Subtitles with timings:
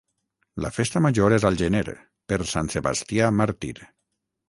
[0.65, 1.85] La festa major és al gener,
[2.33, 3.75] per Sant Sebastià màrtir.